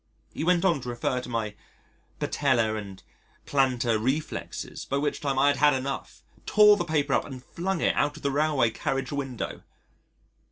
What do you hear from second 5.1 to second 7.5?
time I had had enough, tore the paper up and